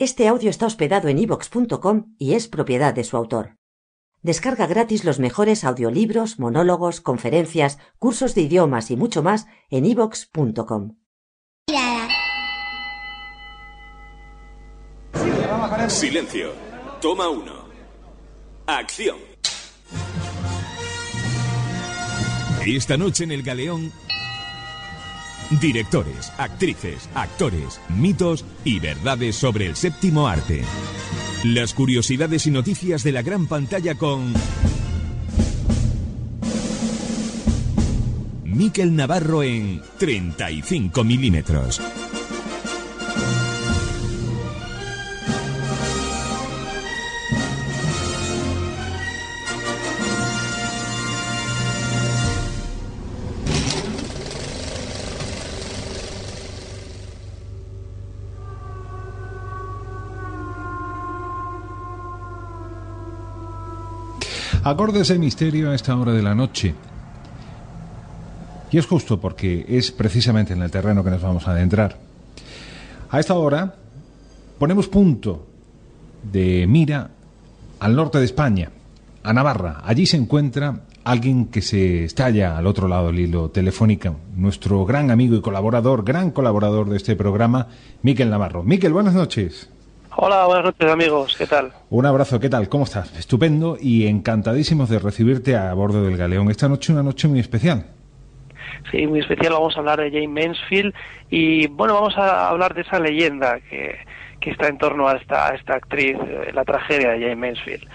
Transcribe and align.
Este 0.00 0.28
audio 0.28 0.48
está 0.48 0.66
hospedado 0.66 1.08
en 1.08 1.18
ivox.com 1.18 2.14
y 2.18 2.34
es 2.34 2.46
propiedad 2.46 2.94
de 2.94 3.02
su 3.02 3.16
autor. 3.16 3.56
Descarga 4.22 4.68
gratis 4.68 5.04
los 5.04 5.18
mejores 5.18 5.64
audiolibros, 5.64 6.38
monólogos, 6.38 7.00
conferencias, 7.00 7.78
cursos 7.98 8.36
de 8.36 8.42
idiomas 8.42 8.92
y 8.92 8.96
mucho 8.96 9.24
más 9.24 9.48
en 9.70 9.86
ivox.com. 9.86 10.98
Silencio. 15.88 16.52
Toma 17.00 17.28
uno. 17.28 17.54
Acción. 18.66 19.18
Esta 22.64 22.96
noche 22.96 23.24
en 23.24 23.32
el 23.32 23.42
Galeón 23.42 23.90
Directores, 25.50 26.30
actrices, 26.36 27.08
actores, 27.14 27.80
mitos 27.88 28.44
y 28.64 28.80
verdades 28.80 29.34
sobre 29.34 29.66
el 29.66 29.76
séptimo 29.76 30.28
arte. 30.28 30.62
Las 31.42 31.72
curiosidades 31.72 32.46
y 32.46 32.50
noticias 32.50 33.02
de 33.02 33.12
la 33.12 33.22
gran 33.22 33.46
pantalla 33.46 33.94
con 33.94 34.34
Miquel 38.44 38.94
Navarro 38.94 39.42
en 39.42 39.80
35 39.98 41.02
milímetros. 41.04 41.80
Acorde 64.68 65.00
ese 65.00 65.18
misterio 65.18 65.70
a 65.70 65.74
esta 65.74 65.96
hora 65.96 66.12
de 66.12 66.20
la 66.20 66.34
noche. 66.34 66.74
Y 68.70 68.76
es 68.76 68.84
justo 68.84 69.18
porque 69.18 69.64
es 69.66 69.90
precisamente 69.90 70.52
en 70.52 70.60
el 70.60 70.70
terreno 70.70 71.02
que 71.02 71.08
nos 71.08 71.22
vamos 71.22 71.48
a 71.48 71.52
adentrar. 71.52 71.96
A 73.08 73.18
esta 73.18 73.32
hora 73.32 73.76
ponemos 74.58 74.86
punto 74.88 75.46
de 76.22 76.66
mira 76.68 77.08
al 77.80 77.96
norte 77.96 78.18
de 78.18 78.26
España, 78.26 78.70
a 79.22 79.32
Navarra. 79.32 79.80
Allí 79.86 80.04
se 80.04 80.18
encuentra 80.18 80.82
alguien 81.02 81.46
que 81.46 81.62
se 81.62 82.04
estalla 82.04 82.58
al 82.58 82.66
otro 82.66 82.88
lado 82.88 83.06
del 83.06 83.20
hilo 83.20 83.48
telefónico, 83.48 84.16
nuestro 84.36 84.84
gran 84.84 85.10
amigo 85.10 85.34
y 85.34 85.40
colaborador, 85.40 86.04
gran 86.04 86.30
colaborador 86.30 86.90
de 86.90 86.98
este 86.98 87.16
programa, 87.16 87.68
Miquel 88.02 88.28
Navarro. 88.28 88.64
Miquel, 88.64 88.92
buenas 88.92 89.14
noches. 89.14 89.70
Hola, 90.20 90.46
buenas 90.46 90.64
noches 90.64 90.90
amigos, 90.90 91.36
¿qué 91.38 91.46
tal? 91.46 91.70
Un 91.90 92.04
abrazo, 92.04 92.40
¿qué 92.40 92.48
tal? 92.48 92.68
¿Cómo 92.68 92.82
estás? 92.82 93.16
Estupendo 93.16 93.76
y 93.80 94.08
encantadísimos 94.08 94.88
de 94.88 94.98
recibirte 94.98 95.54
a 95.54 95.72
bordo 95.74 96.02
del 96.02 96.16
Galeón. 96.16 96.50
Esta 96.50 96.68
noche 96.68 96.92
una 96.92 97.04
noche 97.04 97.28
muy 97.28 97.38
especial. 97.38 97.86
Sí, 98.90 99.06
muy 99.06 99.20
especial, 99.20 99.52
vamos 99.52 99.76
a 99.76 99.78
hablar 99.78 100.00
de 100.00 100.10
Jane 100.10 100.26
Mansfield 100.26 100.92
y 101.30 101.68
bueno, 101.68 101.94
vamos 101.94 102.18
a 102.18 102.48
hablar 102.48 102.74
de 102.74 102.80
esa 102.80 102.98
leyenda 102.98 103.60
que, 103.70 103.94
que 104.40 104.50
está 104.50 104.66
en 104.66 104.78
torno 104.78 105.06
a 105.06 105.12
esta, 105.12 105.54
esta 105.54 105.74
actriz, 105.74 106.16
eh, 106.16 106.50
la 106.52 106.64
tragedia 106.64 107.10
de 107.10 107.20
Jane 107.20 107.36
Mansfield. 107.36 107.88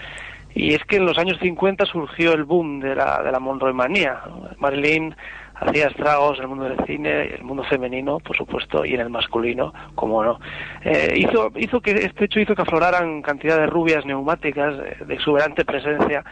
Y 0.54 0.72
es 0.72 0.82
que 0.84 0.96
en 0.96 1.04
los 1.04 1.18
años 1.18 1.36
50 1.42 1.84
surgió 1.84 2.32
el 2.32 2.44
boom 2.44 2.80
de 2.80 2.94
la, 2.94 3.22
de 3.22 3.32
la 3.32 3.38
Monroe 3.38 3.74
manía. 3.74 4.22
Marilyn 4.60 5.14
hacía 5.54 5.88
estragos 5.88 6.38
en 6.38 6.42
el 6.42 6.48
mundo 6.48 6.64
del 6.64 6.84
cine, 6.86 7.34
el 7.34 7.44
mundo 7.44 7.64
femenino, 7.64 8.18
por 8.20 8.36
supuesto, 8.36 8.84
y 8.84 8.94
en 8.94 9.00
el 9.00 9.10
masculino, 9.10 9.72
como 9.94 10.22
no. 10.24 10.40
Eh, 10.84 11.14
hizo, 11.16 11.52
hizo 11.56 11.80
que 11.80 11.92
este 11.92 12.26
hecho 12.26 12.40
hizo 12.40 12.54
que 12.54 12.62
afloraran 12.62 13.22
cantidad 13.22 13.58
de 13.58 13.66
rubias 13.66 14.04
neumáticas 14.04 14.74
de 15.06 15.14
exuberante 15.14 15.64
presencia 15.64 16.24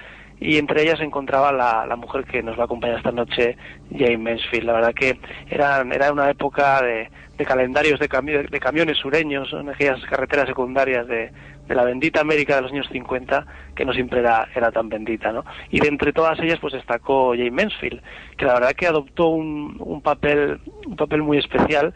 y 0.43 0.59
entre 0.59 0.83
ellas 0.83 0.99
se 0.99 1.05
encontraba 1.05 1.53
la, 1.53 1.87
la, 1.87 1.95
mujer 1.95 2.25
que 2.25 2.43
nos 2.43 2.59
va 2.59 2.63
a 2.63 2.65
acompañar 2.65 2.97
esta 2.97 3.13
noche, 3.13 3.57
Jane 3.97 4.19
Mansfield. 4.19 4.67
La 4.67 4.73
verdad 4.73 4.95
que 4.95 5.21
era, 5.49 5.81
era 5.83 6.13
una 6.13 6.29
época 6.31 6.83
de, 6.83 7.09
de 7.39 7.45
calendarios 7.45 8.01
de, 8.01 8.09
de 8.51 8.61
camiones 8.61 8.99
sureños, 8.99 9.53
en 9.53 9.69
aquellas 9.69 10.01
carreteras 10.07 10.49
secundarias 10.49 11.07
de, 11.07 11.31
de 11.67 11.75
la 11.75 11.85
bendita 11.85 12.21
América 12.21 12.57
de 12.57 12.63
los 12.63 12.73
años 12.73 12.89
50, 12.91 13.47
que 13.75 13.85
no 13.85 13.93
siempre 13.93 14.21
era, 14.21 14.49
era 14.55 14.71
tan 14.71 14.89
bendita, 14.89 15.33
¿no? 15.33 15.45
Y 15.71 15.81
de 15.81 15.89
entre 15.89 16.13
todas 16.13 16.39
ellas, 16.41 16.59
pues 16.61 16.75
destacó 16.75 17.31
Jane 17.31 17.51
Mansfield, 17.51 18.03
que 18.37 18.45
la 18.45 18.55
verdad 18.55 18.73
que 18.73 18.87
adoptó 18.87 19.29
un, 19.29 19.77
un 19.79 20.03
papel, 20.03 20.61
un 20.87 20.97
papel 20.97 21.23
muy 21.23 21.39
especial, 21.39 21.95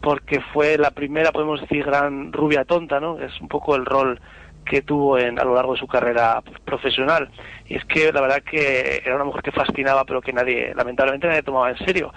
porque 0.00 0.40
fue 0.52 0.78
la 0.78 0.92
primera, 0.92 1.32
podemos 1.32 1.60
decir, 1.60 1.84
gran 1.84 2.32
rubia 2.32 2.64
tonta, 2.64 3.00
¿no? 3.00 3.18
Es 3.20 3.38
un 3.40 3.48
poco 3.48 3.76
el 3.76 3.84
rol 3.84 4.20
que 4.64 4.82
tuvo 4.82 5.18
en, 5.18 5.38
a 5.38 5.44
lo 5.44 5.54
largo 5.54 5.74
de 5.74 5.80
su 5.80 5.86
carrera 5.86 6.42
profesional. 6.64 7.30
Y 7.66 7.76
es 7.76 7.84
que 7.84 8.12
la 8.12 8.20
verdad 8.20 8.42
que 8.42 9.02
era 9.04 9.16
una 9.16 9.24
mujer 9.24 9.42
que 9.42 9.52
fascinaba, 9.52 10.04
pero 10.04 10.20
que 10.20 10.32
nadie, 10.32 10.72
lamentablemente, 10.74 11.26
nadie 11.26 11.42
tomaba 11.42 11.70
en 11.70 11.78
serio. 11.78 12.12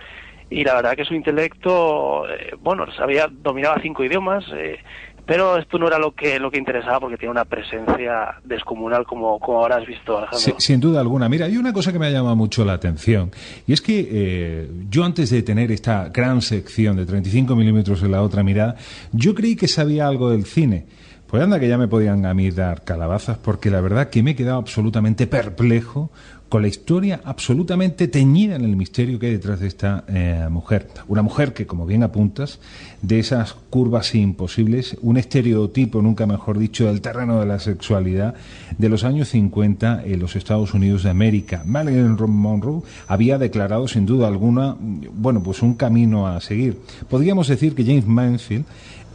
Y 0.50 0.64
la 0.64 0.76
verdad 0.76 0.96
que 0.96 1.06
su 1.06 1.16
intelecto, 1.16 2.30
eh, 2.30 2.54
bueno, 2.60 2.86
sabía, 2.94 3.28
dominaba 3.30 3.80
cinco 3.82 4.04
idiomas, 4.04 4.46
eh, 4.54 4.80
pero 5.26 5.58
esto 5.58 5.78
no 5.78 5.88
era 5.88 5.98
lo 5.98 6.14
que 6.14 6.40
lo 6.40 6.52
que 6.52 6.58
interesaba 6.58 7.00
porque 7.00 7.18
tiene 7.18 7.32
una 7.32 7.46
presencia 7.46 8.36
descomunal 8.44 9.06
como, 9.06 9.40
como 9.40 9.60
ahora 9.60 9.78
has 9.78 9.88
visto, 9.88 10.18
Alejandro. 10.18 10.56
sin 10.60 10.80
duda 10.80 11.00
alguna. 11.00 11.30
Mira, 11.30 11.46
hay 11.46 11.58
una 11.58 11.74
cosa 11.74 11.92
que 11.92 12.00
me 12.00 12.08
ha 12.08 12.12
llamado 12.12 12.36
mucho 12.36 12.66
la 12.66 12.74
atención 12.74 13.32
y 13.68 13.74
es 13.74 13.82
que 13.82 14.08
eh, 14.12 14.70
yo 14.90 15.04
antes 15.04 15.30
de 15.30 15.44
tener 15.44 15.72
esta 15.72 16.10
gran 16.10 16.42
sección 16.42 16.98
de 16.98 17.06
35 17.06 17.56
milímetros 17.56 18.04
en 18.04 18.12
la 18.12 18.22
otra 18.22 18.44
mirada, 18.44 18.76
yo 19.12 19.34
creí 19.34 19.56
que 19.56 19.68
sabía 19.68 20.08
algo 20.08 20.30
del 20.30 20.46
cine. 20.46 20.86
Pues 21.34 21.42
anda 21.42 21.60
que 21.60 21.68
ya 21.68 21.80
me 21.80 21.88
podían 21.88 22.28
a 22.28 22.34
mí 22.36 22.52
dar 22.52 22.84
calabazas 22.84 23.40
porque 23.40 23.72
la 23.72 23.82
verdad 23.82 24.12
que 24.12 24.22
me 24.22 24.32
he 24.32 24.36
quedado 24.36 24.60
absolutamente 24.60 25.26
perplejo 25.26 26.12
con 26.54 26.62
la 26.62 26.68
historia 26.68 27.20
absolutamente 27.24 28.08
teñida 28.08 28.56
en 28.56 28.64
el 28.64 28.76
misterio 28.76 29.18
que 29.18 29.26
hay 29.26 29.32
detrás 29.32 29.60
de 29.60 29.66
esta 29.66 30.04
eh, 30.08 30.48
mujer. 30.52 30.88
Una 31.08 31.24
mujer 31.24 31.52
que, 31.52 31.66
como 31.66 31.88
bien 31.88 32.04
apuntas, 32.04 32.60
de 33.02 33.18
esas 33.18 33.56
curvas 33.72 34.14
imposibles, 34.14 34.96
un 35.02 35.18
estereotipo, 35.18 36.04
nunca 36.04 36.28
mejor 36.28 36.60
dicho, 36.60 36.86
del 36.86 37.02
terreno 37.02 37.40
de 37.40 37.48
la 37.48 37.58
sexualidad 37.58 38.36
de 38.78 38.88
los 38.88 39.04
años 39.04 39.30
50 39.30 40.04
en 40.06 40.20
los 40.20 40.36
Estados 40.36 40.76
Unidos 40.76 41.02
de 41.02 41.10
América. 41.10 41.64
Marilyn 41.66 42.18
Monroe 42.30 42.84
había 43.08 43.40
declarado 43.40 43.88
sin 43.88 44.06
duda 44.06 44.28
alguna, 44.28 44.76
bueno, 44.80 45.42
pues 45.42 45.64
un 45.64 45.74
camino 45.74 46.28
a 46.28 46.40
seguir. 46.40 46.78
Podríamos 47.10 47.48
decir 47.48 47.74
que 47.74 47.84
James 47.84 48.06
Mansfield 48.06 48.66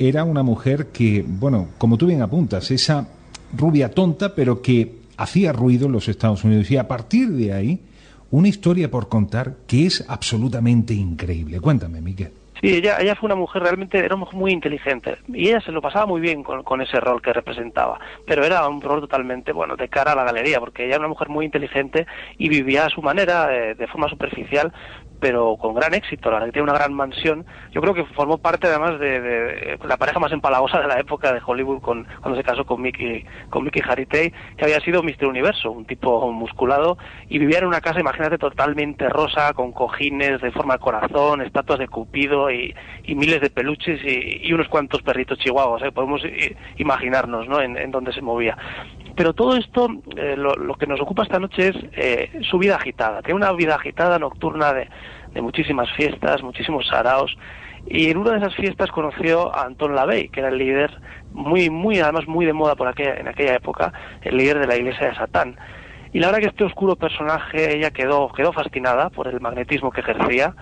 era 0.00 0.25
una 0.25 0.43
mujer 0.43 0.88
que, 0.88 1.25
bueno, 1.25 1.69
como 1.78 1.99
tú 1.99 2.06
bien 2.06 2.20
apuntas, 2.20 2.72
esa 2.72 3.06
rubia 3.56 3.93
tonta, 3.93 4.34
pero 4.34 4.60
que 4.60 4.97
hacía 5.19 5.53
ruido 5.53 5.87
en 5.87 5.93
los 5.93 6.09
Estados 6.09 6.45
Unidos 6.45 6.71
y 6.71 6.79
a 6.79 6.89
partir 6.89 7.29
de 7.29 7.53
ahí 7.53 7.81
una 8.31 8.49
historia 8.49 8.91
por 8.91 9.09
contar 9.09 9.56
que 9.67 9.87
es 9.87 10.05
absolutamente 10.09 10.95
increíble. 10.95 11.61
Cuéntame, 11.61 12.01
Miguel. 12.01 12.33
Sí, 12.61 12.75
ella, 12.75 12.97
ella 12.99 13.15
fue 13.15 13.29
una 13.29 13.37
mujer 13.37 13.62
realmente, 13.62 13.99
era 13.99 14.17
muy 14.17 14.51
inteligente 14.51 15.19
y 15.29 15.49
ella 15.49 15.61
se 15.61 15.71
lo 15.71 15.81
pasaba 15.81 16.06
muy 16.06 16.21
bien 16.21 16.43
con, 16.43 16.65
con, 16.65 16.81
ese 16.81 16.99
rol 16.99 17.23
que 17.23 17.33
representaba, 17.33 18.00
pero 18.26 18.44
era 18.44 18.67
un 18.67 18.81
rol 18.81 19.00
totalmente, 19.00 19.53
bueno, 19.53 19.76
de 19.76 19.88
cara 19.88 20.12
a 20.12 20.17
la 20.17 20.25
galería, 20.25 20.59
porque 20.59 20.85
ella 20.85 20.94
era 20.94 21.00
una 21.00 21.09
mujer 21.09 21.29
muy 21.29 21.44
inteligente 21.44 22.06
y 22.37 22.49
vivía 22.49 22.87
a 22.87 22.88
su 22.88 23.00
manera, 23.00 23.55
eh, 23.55 23.76
de 23.76 23.87
forma 23.87 24.09
superficial, 24.09 24.73
pero 25.20 25.56
con 25.56 25.75
gran 25.75 25.94
éxito, 25.94 26.31
la 26.31 26.37
verdad 26.37 26.47
que 26.49 26.53
tiene 26.53 26.70
una 26.70 26.79
gran 26.79 26.93
mansión. 26.93 27.44
Yo 27.73 27.81
creo 27.81 27.94
que 27.94 28.05
formó 28.05 28.38
parte 28.38 28.67
además 28.67 28.99
de, 29.00 29.79
la 29.85 29.97
pareja 29.97 30.19
más 30.19 30.32
empalagosa 30.32 30.81
de 30.81 30.88
la 30.88 31.00
época 31.00 31.32
de 31.32 31.41
Hollywood 31.44 31.81
con, 31.81 32.06
cuando 32.20 32.37
se 32.37 32.44
casó 32.44 32.65
con 32.65 32.81
Mickey, 32.81 33.25
con 33.50 33.65
Mickey 33.65 33.82
que 34.09 34.32
había 34.61 34.81
sido 34.81 35.03
Mr. 35.03 35.26
Universo, 35.26 35.70
un 35.70 35.85
tipo 35.85 36.31
musculado, 36.32 36.99
y 37.29 37.38
vivía 37.38 37.59
en 37.59 37.67
una 37.67 37.81
casa, 37.81 38.00
imagínate, 38.00 38.38
totalmente 38.38 39.09
rosa, 39.09 39.53
con 39.55 39.73
cojines 39.73 40.41
de 40.41 40.50
forma 40.50 40.75
de 40.75 40.81
corazón, 40.81 41.43
estatuas 41.43 41.79
de 41.79 41.88
Cupido 41.88 42.50
y, 42.50 42.75
miles 43.06 43.41
de 43.41 43.50
peluches 43.50 44.00
y, 44.05 44.53
unos 44.53 44.69
cuantos 44.69 45.03
perritos 45.03 45.38
chihuahuas, 45.38 45.82
¿eh? 45.82 45.93
podemos 45.93 46.23
imaginarnos 46.76 47.49
¿no? 47.49 47.61
en, 47.61 47.76
en 47.76 47.91
dónde 47.91 48.12
se 48.12 48.23
movía 48.23 48.56
pero 49.19 49.32
todo 49.32 49.56
esto, 49.56 49.88
eh, 50.17 50.37
lo, 50.37 50.55
lo, 50.55 50.76
que 50.76 50.87
nos 50.87 51.00
ocupa 51.00 51.25
esta 51.25 51.41
noche 51.41 51.70
es 51.70 51.76
eh, 51.94 52.41
su 52.49 52.56
vida 52.56 52.76
agitada. 52.76 53.20
Tiene 53.20 53.35
una 53.35 53.50
vida 53.50 53.75
agitada 53.75 54.17
nocturna 54.20 54.73
de, 54.73 54.88
de 55.35 55.43
muchísimas 55.43 55.91
fiestas, 55.97 56.41
muchísimos 56.44 56.87
saraos, 56.87 57.37
Y 57.88 58.11
en 58.11 58.19
una 58.19 58.31
de 58.31 58.38
esas 58.38 58.55
fiestas 58.55 58.93
conoció 58.93 59.53
a 59.53 59.65
Anton 59.65 59.97
LaVey, 59.97 60.29
que 60.29 60.38
era 60.38 60.50
el 60.50 60.59
líder, 60.59 60.93
muy, 61.32 61.69
muy, 61.69 61.99
además 61.99 62.29
muy 62.29 62.47
de 62.47 62.53
moda 62.53 62.76
por 62.76 62.87
aquella, 62.87 63.17
en 63.17 63.26
aquella 63.26 63.56
época, 63.56 63.93
el 64.23 64.37
líder 64.37 64.61
de 64.61 64.69
la 64.69 64.76
iglesia 64.76 65.09
de 65.09 65.17
Satán. 65.17 65.56
Y 66.12 66.21
la 66.21 66.29
verdad 66.29 66.43
que 66.43 66.49
este 66.50 66.62
oscuro 66.62 66.94
personaje, 66.94 67.76
ella 67.76 67.91
quedó, 67.91 68.31
quedó 68.32 68.53
fascinada 68.53 69.11
por 69.11 69.26
el 69.26 69.41
magnetismo 69.41 69.91
que 69.91 70.03
ejercía 70.03 70.55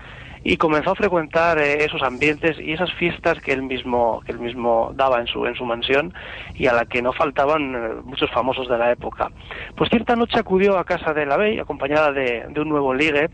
y 0.49 0.59
comenzó 0.59 0.93
a 0.93 0.95
frecuentar 0.95 1.59
eh, 1.59 1.85
esos 1.85 2.01
ambientes 2.03 2.57
y 2.61 2.73
esas 2.73 2.93
fiestas 2.93 3.41
que 3.41 3.53
él 3.53 3.63
mismo 3.63 4.21
que 4.25 4.31
él 4.31 4.39
mismo 4.39 4.93
daba 4.95 5.19
en 5.19 5.27
su 5.27 5.45
en 5.45 5.57
su 5.57 5.65
mansión 5.65 6.15
y 6.55 6.69
a 6.69 6.73
la 6.73 6.85
que 6.85 7.03
no 7.03 7.13
faltaban 7.13 7.75
eh, 7.75 7.89
muchos 8.05 8.31
famosos 8.31 8.69
de 8.69 8.79
la 8.79 8.93
época. 8.93 9.29
Pues 9.77 9.91
cierta 9.91 10.15
noche 10.15 10.39
acudió 10.39 10.79
a 10.79 10.85
casa 10.85 11.13
de 11.13 11.27
la 11.27 11.37
Bey 11.37 11.59
acompañada 11.59 12.13
de, 12.13 12.47
un 12.57 12.69
nuevo 12.69 12.95
ligue 12.95 13.29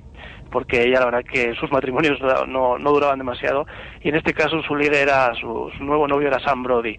porque 0.51 0.85
ella 0.85 1.01
la 1.01 1.05
verdad 1.05 1.25
que 1.31 1.55
sus 1.57 1.71
matrimonios 1.71 2.19
no, 2.49 2.79
no, 2.79 2.91
duraban 2.91 3.19
demasiado 3.19 3.67
y 4.01 4.09
en 4.09 4.15
este 4.15 4.33
caso 4.33 4.63
su 4.63 4.75
ligue 4.75 5.03
era 5.03 5.35
su, 5.35 5.71
nuevo 5.81 6.09
novio 6.09 6.29
era 6.29 6.41
Sam 6.41 6.63
Brody. 6.63 6.97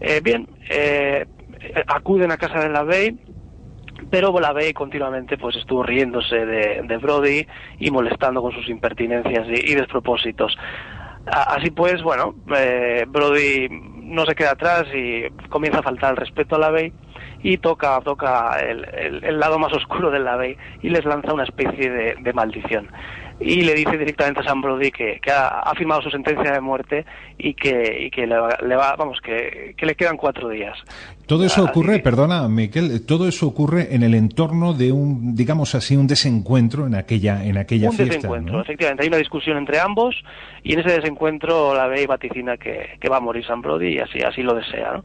Eh, 0.00 0.20
bien, 0.22 0.46
acuden 1.86 2.32
a 2.32 2.36
casa 2.36 2.60
de 2.60 2.68
la 2.68 2.82
Bey 2.82 3.16
pero 4.10 4.38
la 4.40 4.52
ve 4.52 4.72
continuamente 4.74 5.36
pues 5.38 5.56
estuvo 5.56 5.82
riéndose 5.82 6.46
de, 6.46 6.98
Brody 6.98 7.46
y 7.78 7.90
molestando 7.90 8.42
con 8.42 8.52
sus 8.52 8.68
impertinencias 8.68 9.46
y, 9.48 9.74
despropósitos. 9.74 10.56
Así 11.26 11.70
pues, 11.70 12.02
bueno, 12.02 12.34
eh, 12.56 13.04
Brody 13.08 13.68
no 13.70 14.26
se 14.26 14.34
queda 14.34 14.52
atrás 14.52 14.84
y 14.94 15.28
comienza 15.48 15.80
a 15.80 15.82
faltar 15.82 16.10
el 16.12 16.16
respeto 16.18 16.56
a 16.56 16.58
la 16.58 16.70
Bey 16.70 16.92
y 17.42 17.58
toca, 17.58 18.00
toca 18.02 18.58
el, 18.60 19.38
lado 19.38 19.58
más 19.58 19.72
oscuro 19.72 20.10
de 20.10 20.18
la 20.18 20.36
Bey 20.36 20.56
y 20.82 20.90
les 20.90 21.04
lanza 21.04 21.32
una 21.32 21.44
especie 21.44 21.90
de 21.90 22.32
maldición 22.32 22.88
y 23.40 23.62
le 23.62 23.74
dice 23.74 23.98
directamente 23.98 24.40
a 24.40 24.44
Sam 24.44 24.62
Brody 24.62 24.90
que, 24.90 25.20
ha, 25.30 25.72
firmado 25.76 26.02
su 26.02 26.10
sentencia 26.10 26.52
de 26.52 26.60
muerte 26.60 27.04
y 27.36 27.54
que, 27.54 28.04
y 28.06 28.10
que 28.10 28.26
le, 28.26 28.36
va, 28.36 28.96
vamos, 28.96 29.20
que, 29.20 29.74
le 29.78 29.94
quedan 29.94 30.16
cuatro 30.16 30.48
días. 30.48 30.78
Todo 31.26 31.44
eso 31.44 31.64
ocurre, 31.64 32.00
perdona, 32.00 32.48
Miquel, 32.48 33.04
todo 33.06 33.26
eso 33.26 33.46
ocurre 33.46 33.94
en 33.94 34.02
el 34.02 34.14
entorno 34.14 34.74
de 34.74 34.92
un, 34.92 35.34
digamos 35.34 35.74
así, 35.74 35.96
un 35.96 36.06
desencuentro 36.06 36.86
en 36.86 36.94
aquella, 36.94 37.44
en 37.44 37.56
aquella 37.56 37.90
un 37.90 37.96
desencuentro, 37.96 38.60
efectivamente. 38.60 39.02
Hay 39.04 39.08
una 39.08 39.16
discusión 39.16 39.56
entre 39.56 39.80
ambos 39.80 40.14
y 40.62 40.74
en 40.74 40.80
ese 40.80 40.92
desencuentro 40.92 41.74
la 41.74 41.86
ve 41.86 42.02
y 42.02 42.06
vaticina 42.06 42.56
que, 42.56 42.98
va 43.10 43.16
a 43.16 43.20
morir 43.20 43.44
Sam 43.46 43.62
Brody 43.62 43.94
y 43.94 43.98
así, 44.00 44.18
así 44.20 44.42
lo 44.42 44.54
desea, 44.54 44.92
¿no? 44.92 45.04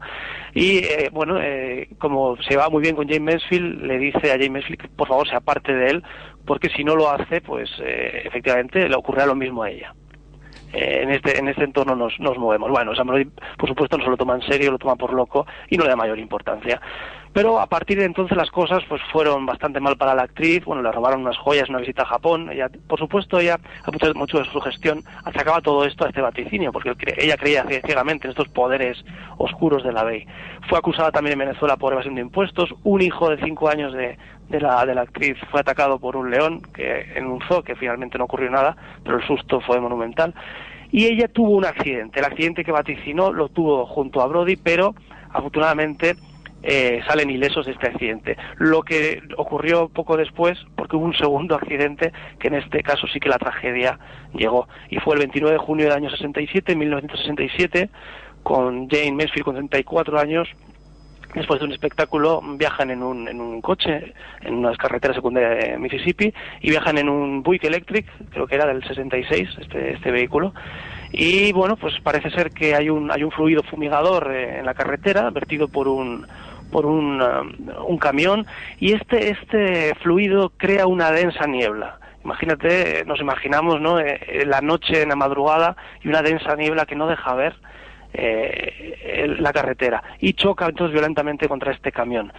Y, 0.52 0.78
eh, 0.78 1.10
bueno, 1.12 1.40
eh, 1.40 1.88
como 1.98 2.36
se 2.42 2.56
va 2.56 2.68
muy 2.68 2.82
bien 2.82 2.96
con 2.96 3.08
James 3.08 3.34
Mansfield, 3.34 3.82
le 3.82 3.98
dice 3.98 4.30
a 4.30 4.34
James 4.34 4.50
Mansfield 4.50 4.80
que 4.80 4.88
por 4.88 5.08
favor 5.08 5.28
se 5.28 5.36
aparte 5.36 5.72
de 5.72 5.90
él 5.90 6.02
porque 6.44 6.68
si 6.70 6.84
no 6.84 6.96
lo 6.96 7.08
hace, 7.10 7.40
pues 7.40 7.70
eh, 7.80 8.22
efectivamente 8.24 8.88
le 8.88 8.96
ocurrirá 8.96 9.26
lo 9.26 9.34
mismo 9.34 9.62
a 9.62 9.70
ella. 9.70 9.94
En 10.72 11.10
este 11.10 11.38
en 11.38 11.48
este 11.48 11.64
entorno 11.64 11.96
nos, 11.96 12.18
nos 12.20 12.38
movemos. 12.38 12.70
Bueno, 12.70 12.94
Sam 12.94 13.08
por 13.56 13.68
supuesto, 13.68 13.98
no 13.98 14.04
se 14.04 14.10
lo 14.10 14.16
toma 14.16 14.36
en 14.36 14.42
serio, 14.42 14.70
lo 14.70 14.78
toma 14.78 14.96
por 14.96 15.12
loco 15.12 15.46
y 15.68 15.76
no 15.76 15.84
le 15.84 15.90
da 15.90 15.96
mayor 15.96 16.18
importancia. 16.18 16.80
Pero 17.32 17.60
a 17.60 17.66
partir 17.66 17.98
de 17.98 18.06
entonces 18.06 18.36
las 18.36 18.50
cosas 18.50 18.82
pues 18.88 19.00
fueron 19.12 19.46
bastante 19.46 19.78
mal 19.78 19.96
para 19.96 20.14
la 20.14 20.22
actriz. 20.22 20.64
Bueno, 20.64 20.82
le 20.82 20.90
robaron 20.90 21.20
unas 21.20 21.38
joyas, 21.38 21.68
una 21.68 21.78
visita 21.78 22.02
a 22.02 22.06
Japón. 22.06 22.50
Ella, 22.50 22.68
por 22.88 22.98
supuesto, 22.98 23.38
ella, 23.38 23.58
mucho, 23.86 24.12
mucho 24.14 24.38
de 24.38 24.44
su 24.46 24.60
gestión, 24.60 25.04
achacaba 25.24 25.60
todo 25.60 25.84
esto 25.84 26.04
a 26.04 26.08
este 26.08 26.20
vaticinio, 26.20 26.72
porque 26.72 26.92
ella 27.16 27.36
creía 27.36 27.64
ciegamente 27.84 28.26
en 28.26 28.30
estos 28.30 28.48
poderes 28.48 29.04
oscuros 29.38 29.84
de 29.84 29.92
la 29.92 30.04
ley. 30.04 30.26
Fue 30.68 30.78
acusada 30.78 31.12
también 31.12 31.34
en 31.34 31.46
Venezuela 31.46 31.76
por 31.76 31.92
evasión 31.92 32.16
de 32.16 32.22
impuestos. 32.22 32.74
Un 32.82 33.00
hijo 33.00 33.30
de 33.30 33.42
cinco 33.44 33.68
años 33.68 33.92
de, 33.92 34.18
de, 34.48 34.60
la, 34.60 34.84
de 34.84 34.94
la 34.96 35.02
actriz 35.02 35.36
fue 35.52 35.60
atacado 35.60 36.00
por 36.00 36.16
un 36.16 36.30
león 36.30 36.60
que, 36.74 37.12
en 37.14 37.26
un 37.26 37.40
zoo, 37.46 37.62
que 37.62 37.76
finalmente 37.76 38.18
no 38.18 38.24
ocurrió 38.24 38.50
nada, 38.50 38.76
pero 39.04 39.18
el 39.18 39.26
susto 39.26 39.60
fue 39.60 39.80
monumental. 39.80 40.34
Y 40.90 41.06
ella 41.06 41.28
tuvo 41.28 41.50
un 41.50 41.64
accidente. 41.64 42.18
El 42.18 42.24
accidente 42.24 42.64
que 42.64 42.72
vaticinó 42.72 43.32
lo 43.32 43.48
tuvo 43.48 43.86
junto 43.86 44.20
a 44.20 44.26
Brody, 44.26 44.56
pero 44.56 44.96
afortunadamente 45.32 46.16
eh, 46.62 47.00
salen 47.06 47.30
ilesos 47.30 47.66
de 47.66 47.72
este 47.72 47.86
accidente. 47.88 48.36
Lo 48.58 48.82
que 48.82 49.22
ocurrió 49.36 49.88
poco 49.88 50.16
después, 50.16 50.58
porque 50.76 50.96
hubo 50.96 51.04
un 51.04 51.16
segundo 51.16 51.54
accidente, 51.60 52.12
que 52.38 52.48
en 52.48 52.54
este 52.54 52.82
caso 52.82 53.06
sí 53.06 53.20
que 53.20 53.28
la 53.28 53.38
tragedia 53.38 53.98
llegó. 54.34 54.68
Y 54.88 54.98
fue 54.98 55.14
el 55.14 55.20
29 55.20 55.54
de 55.54 55.58
junio 55.58 55.86
del 55.86 55.94
año 55.94 56.10
67, 56.10 56.76
1967, 56.76 57.90
con 58.42 58.88
Jane 58.88 59.12
Mansfield 59.12 59.44
con 59.44 59.54
34 59.54 60.18
años. 60.18 60.48
Después 61.34 61.60
de 61.60 61.66
un 61.66 61.72
espectáculo, 61.72 62.42
viajan 62.56 62.90
en 62.90 63.04
un, 63.04 63.28
en 63.28 63.40
un 63.40 63.60
coche, 63.62 64.14
en 64.40 64.54
unas 64.54 64.76
carreteras 64.76 65.14
secundarias 65.14 65.64
de 65.64 65.78
Mississippi, 65.78 66.34
y 66.60 66.70
viajan 66.70 66.98
en 66.98 67.08
un 67.08 67.44
Buick 67.44 67.62
Electric, 67.62 68.04
creo 68.30 68.48
que 68.48 68.56
era 68.56 68.66
del 68.66 68.82
66, 68.82 69.48
este, 69.60 69.92
este 69.92 70.10
vehículo, 70.10 70.52
y 71.12 71.52
bueno, 71.52 71.76
pues 71.76 71.94
parece 72.02 72.30
ser 72.30 72.50
que 72.50 72.74
hay 72.74 72.90
un, 72.90 73.12
hay 73.12 73.22
un 73.22 73.30
fluido 73.30 73.62
fumigador 73.62 74.32
eh, 74.32 74.58
en 74.58 74.66
la 74.66 74.74
carretera, 74.74 75.30
vertido 75.30 75.68
por 75.68 75.86
un, 75.86 76.26
por 76.70 76.86
un, 76.86 77.20
um, 77.20 77.52
un 77.86 77.98
camión 77.98 78.46
y 78.78 78.92
este, 78.92 79.30
este 79.30 79.94
fluido 79.96 80.52
crea 80.56 80.86
una 80.86 81.10
densa 81.10 81.46
niebla. 81.46 81.98
Imagínate, 82.24 83.04
nos 83.06 83.20
imaginamos 83.20 83.80
¿no? 83.80 83.98
Eh, 83.98 84.44
la 84.46 84.60
noche 84.60 85.02
en 85.02 85.08
la 85.08 85.16
madrugada 85.16 85.76
y 86.02 86.08
una 86.08 86.22
densa 86.22 86.54
niebla 86.54 86.86
que 86.86 86.96
no 86.96 87.06
deja 87.06 87.34
ver 87.34 87.54
eh, 88.12 89.36
la 89.38 89.52
carretera 89.52 90.02
y 90.18 90.34
choca 90.34 90.66
entonces 90.66 90.92
violentamente 90.92 91.48
contra 91.48 91.72
este 91.72 91.92
camión. 91.92 92.32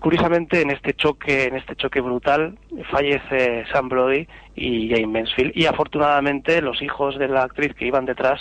Curiosamente, 0.00 0.60
en 0.60 0.70
este 0.70 0.92
choque, 0.94 1.44
en 1.44 1.56
este 1.56 1.74
choque 1.74 2.00
brutal, 2.00 2.58
fallece 2.90 3.64
Sam 3.72 3.88
Brody 3.88 4.28
y 4.54 4.90
Jane 4.90 5.06
Mansfield 5.06 5.52
y 5.54 5.66
afortunadamente 5.66 6.60
los 6.60 6.82
hijos 6.82 7.18
de 7.18 7.28
la 7.28 7.42
actriz 7.42 7.74
que 7.74 7.86
iban 7.86 8.04
detrás 8.04 8.40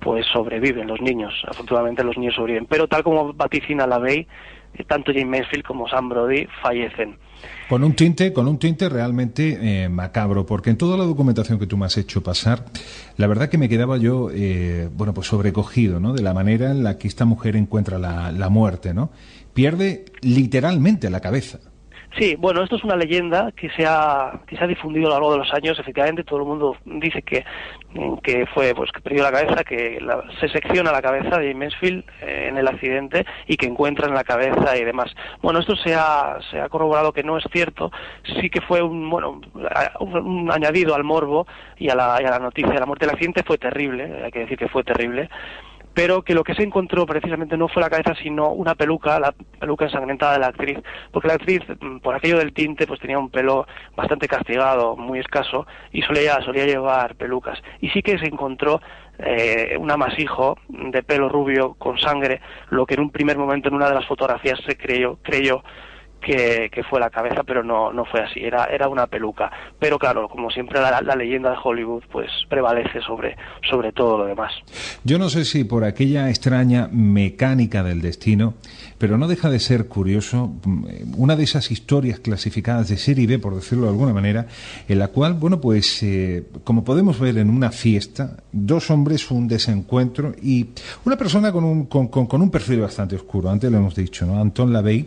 pues 0.00 0.26
sobreviven 0.32 0.86
los 0.86 1.00
niños, 1.00 1.32
afortunadamente 1.46 2.02
los 2.02 2.16
niños 2.16 2.34
sobreviven, 2.34 2.66
pero 2.66 2.88
tal 2.88 3.02
como 3.02 3.32
vaticina 3.32 3.86
la 3.86 3.98
Bay, 3.98 4.26
eh, 4.74 4.84
tanto 4.84 5.12
Jane 5.12 5.26
Mansfield 5.26 5.64
como 5.64 5.88
Sam 5.88 6.08
Brody 6.08 6.46
fallecen. 6.62 7.16
Con 7.68 7.84
un 7.84 7.94
tinte, 7.94 8.32
con 8.32 8.48
un 8.48 8.58
tinte 8.58 8.88
realmente 8.88 9.84
eh, 9.84 9.88
macabro, 9.88 10.44
porque 10.44 10.70
en 10.70 10.76
toda 10.76 10.96
la 10.96 11.04
documentación 11.04 11.58
que 11.58 11.66
tú 11.66 11.76
me 11.76 11.86
has 11.86 11.96
hecho 11.96 12.22
pasar, 12.22 12.64
la 13.16 13.26
verdad 13.26 13.48
que 13.48 13.58
me 13.58 13.68
quedaba 13.68 13.96
yo, 13.96 14.28
eh, 14.32 14.88
bueno, 14.92 15.14
pues 15.14 15.28
sobrecogido, 15.28 16.00
¿no? 16.00 16.12
De 16.12 16.22
la 16.22 16.34
manera 16.34 16.70
en 16.70 16.82
la 16.82 16.98
que 16.98 17.08
esta 17.08 17.24
mujer 17.24 17.56
encuentra 17.56 17.98
la, 17.98 18.32
la 18.32 18.48
muerte, 18.48 18.92
¿no? 18.92 19.10
Pierde 19.54 20.04
literalmente 20.20 21.10
la 21.10 21.20
cabeza. 21.20 21.60
Sí, 22.18 22.34
bueno, 22.36 22.62
esto 22.62 22.74
es 22.76 22.82
una 22.82 22.96
leyenda 22.96 23.52
que 23.52 23.70
se 23.70 23.86
ha, 23.86 24.40
que 24.46 24.56
se 24.56 24.64
ha 24.64 24.66
difundido 24.66 25.06
a 25.06 25.10
lo 25.10 25.14
largo 25.14 25.32
de 25.32 25.38
los 25.38 25.54
años. 25.54 25.78
Efectivamente, 25.78 26.24
todo 26.24 26.40
el 26.40 26.44
mundo 26.44 26.76
dice 26.84 27.22
que, 27.22 27.44
que 28.22 28.46
fue, 28.46 28.74
pues, 28.74 28.90
que 28.90 29.00
perdió 29.00 29.22
la 29.22 29.30
cabeza, 29.30 29.62
que 29.62 30.00
se 30.40 30.48
secciona 30.48 30.90
la 30.90 31.02
cabeza 31.02 31.38
de 31.38 31.54
Mansfield 31.54 32.04
eh, 32.20 32.48
en 32.48 32.58
el 32.58 32.66
accidente 32.66 33.24
y 33.46 33.56
que 33.56 33.66
encuentran 33.66 34.12
la 34.12 34.24
cabeza 34.24 34.76
y 34.76 34.84
demás. 34.84 35.14
Bueno, 35.40 35.60
esto 35.60 35.76
se 35.76 35.94
ha, 35.94 36.38
se 36.50 36.60
ha 36.60 36.68
corroborado 36.68 37.12
que 37.12 37.22
no 37.22 37.38
es 37.38 37.44
cierto. 37.52 37.92
Sí 38.40 38.50
que 38.50 38.60
fue 38.60 38.82
un, 38.82 39.08
bueno, 39.08 39.40
un, 40.00 40.50
añadido 40.50 40.96
al 40.96 41.04
morbo 41.04 41.46
y 41.78 41.90
a, 41.90 41.94
la, 41.94 42.18
y 42.20 42.24
a 42.24 42.30
la 42.30 42.38
noticia. 42.40 42.74
La 42.74 42.86
muerte 42.86 43.06
del 43.06 43.14
accidente 43.14 43.44
fue 43.44 43.56
terrible, 43.56 44.24
hay 44.24 44.32
que 44.32 44.40
decir 44.40 44.58
que 44.58 44.68
fue 44.68 44.82
terrible 44.82 45.30
pero 45.94 46.22
que 46.22 46.34
lo 46.34 46.44
que 46.44 46.54
se 46.54 46.62
encontró 46.62 47.06
precisamente 47.06 47.56
no 47.56 47.68
fue 47.68 47.82
la 47.82 47.90
cabeza, 47.90 48.14
sino 48.22 48.50
una 48.50 48.74
peluca, 48.74 49.18
la 49.18 49.32
peluca 49.32 49.86
ensangrentada 49.86 50.34
de 50.34 50.38
la 50.38 50.46
actriz, 50.48 50.78
porque 51.10 51.28
la 51.28 51.34
actriz, 51.34 51.60
mm, 51.80 51.98
por 51.98 52.14
aquello 52.14 52.38
del 52.38 52.52
tinte, 52.52 52.86
pues 52.86 53.00
tenía 53.00 53.18
un 53.18 53.30
pelo 53.30 53.66
bastante 53.96 54.28
castigado, 54.28 54.96
muy 54.96 55.18
escaso, 55.18 55.66
y 55.92 56.02
solía, 56.02 56.40
solía 56.42 56.66
llevar 56.66 57.16
pelucas. 57.16 57.60
Y 57.80 57.90
sí 57.90 58.02
que 58.02 58.18
se 58.18 58.26
encontró 58.26 58.80
eh, 59.18 59.76
un 59.78 59.90
amasijo 59.90 60.56
de 60.68 61.02
pelo 61.02 61.28
rubio 61.28 61.74
con 61.74 61.98
sangre, 61.98 62.40
lo 62.70 62.86
que 62.86 62.94
en 62.94 63.00
un 63.00 63.10
primer 63.10 63.36
momento 63.36 63.68
en 63.68 63.74
una 63.74 63.88
de 63.88 63.94
las 63.94 64.06
fotografías 64.06 64.58
se 64.66 64.76
creyó, 64.76 65.18
creyó 65.22 65.62
que, 66.20 66.70
fue 66.88 67.00
la 67.00 67.10
cabeza, 67.10 67.42
pero 67.44 67.62
no, 67.62 67.92
no 67.92 68.04
fue 68.04 68.20
así, 68.20 68.40
era, 68.40 68.64
era 68.64 68.88
una 68.88 69.06
peluca. 69.06 69.50
Pero 69.78 69.98
claro, 69.98 70.28
como 70.28 70.50
siempre 70.50 70.80
la, 70.80 71.00
leyenda 71.14 71.50
de 71.50 71.56
Hollywood 71.62 72.02
pues 72.10 72.30
prevalece 72.48 73.00
sobre, 73.00 73.36
sobre 73.68 73.92
todo 73.92 74.18
lo 74.18 74.26
demás. 74.26 74.52
Yo 75.04 75.18
no 75.18 75.28
sé 75.28 75.44
si 75.44 75.64
por 75.64 75.84
aquella 75.84 76.28
extraña 76.28 76.88
mecánica 76.90 77.82
del 77.82 78.00
destino, 78.00 78.54
pero 78.98 79.18
no 79.18 79.28
deja 79.28 79.50
de 79.50 79.58
ser 79.60 79.88
curioso 79.88 80.52
mm, 80.64 81.14
una 81.16 81.36
de 81.36 81.44
esas 81.44 81.70
historias 81.70 82.20
clasificadas 82.20 82.88
de 82.88 82.96
serie 82.96 83.26
B, 83.26 83.38
por 83.38 83.54
decirlo 83.54 83.84
de 83.84 83.90
alguna 83.90 84.12
manera, 84.12 84.46
en 84.88 84.98
la 84.98 85.08
cual, 85.08 85.34
bueno, 85.34 85.60
pues 85.60 86.02
eh, 86.02 86.44
como 86.64 86.84
podemos 86.84 87.18
ver 87.18 87.38
en 87.38 87.50
una 87.50 87.70
fiesta, 87.70 88.36
dos 88.52 88.90
hombres, 88.90 89.30
un 89.30 89.48
desencuentro 89.48 90.34
y 90.42 90.68
una 91.04 91.16
persona 91.16 91.52
con 91.52 91.64
un, 91.64 91.86
con, 91.86 92.08
con, 92.08 92.42
un 92.42 92.50
perfil 92.50 92.80
bastante 92.80 93.16
oscuro, 93.16 93.50
antes 93.50 93.70
lo 93.70 93.78
hemos 93.78 93.94
dicho, 93.94 94.26
¿no? 94.26 94.40
Anton 94.40 94.72
LaVey, 94.72 95.06